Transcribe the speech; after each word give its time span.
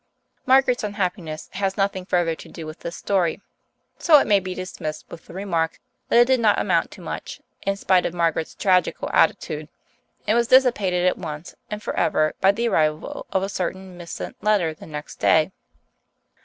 Margaret's 0.47 0.83
unhappiness 0.83 1.47
has 1.53 1.77
nothing 1.77 2.05
further 2.05 2.33
to 2.33 2.49
do 2.49 2.65
with 2.65 2.79
this 2.79 2.95
story, 2.97 3.39
so 3.99 4.17
it 4.19 4.25
may 4.25 4.39
be 4.39 4.55
dismissed 4.55 5.05
with 5.11 5.27
the 5.27 5.33
remark 5.35 5.79
that 6.09 6.17
it 6.17 6.25
did 6.25 6.39
not 6.39 6.57
amount 6.57 6.89
to 6.89 7.01
much, 7.01 7.39
in 7.67 7.75
spite 7.75 8.03
of 8.07 8.11
Margaret's 8.15 8.55
tragical 8.55 9.11
attitude, 9.13 9.69
and 10.25 10.35
was 10.35 10.47
dissipated 10.47 11.05
at 11.05 11.19
once 11.19 11.53
and 11.69 11.83
forever 11.83 12.33
by 12.41 12.51
the 12.51 12.67
arrival 12.67 13.27
of 13.31 13.43
a 13.43 13.47
certain 13.47 13.95
missent 13.95 14.41
letter 14.43 14.73
the 14.73 14.87
next 14.87 15.17
day. 15.17 15.51